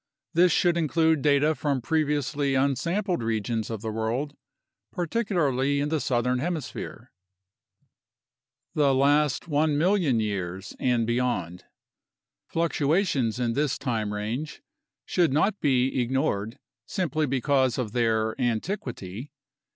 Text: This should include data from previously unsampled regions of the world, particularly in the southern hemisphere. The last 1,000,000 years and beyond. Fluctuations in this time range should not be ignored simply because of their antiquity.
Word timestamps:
This 0.33 0.51
should 0.51 0.77
include 0.77 1.21
data 1.21 1.53
from 1.53 1.79
previously 1.79 2.55
unsampled 2.55 3.21
regions 3.21 3.69
of 3.69 3.83
the 3.83 3.91
world, 3.91 4.35
particularly 4.91 5.79
in 5.79 5.89
the 5.89 5.99
southern 5.99 6.39
hemisphere. 6.39 7.11
The 8.73 8.95
last 8.95 9.43
1,000,000 9.43 10.19
years 10.19 10.75
and 10.79 11.05
beyond. 11.05 11.65
Fluctuations 12.47 13.39
in 13.39 13.53
this 13.53 13.77
time 13.77 14.11
range 14.11 14.63
should 15.05 15.31
not 15.31 15.59
be 15.59 16.01
ignored 16.01 16.57
simply 16.87 17.27
because 17.27 17.77
of 17.77 17.91
their 17.91 18.33
antiquity. 18.41 19.29